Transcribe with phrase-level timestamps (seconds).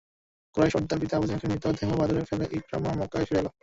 [0.55, 3.47] কুরাইশ সর্দার পিতা আবু জাহলের মৃত দেহ বদরে ফেলে ইকরামা মক্কায় ফিরে এল।